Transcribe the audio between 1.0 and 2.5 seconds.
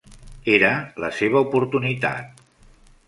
la seva oportunitat.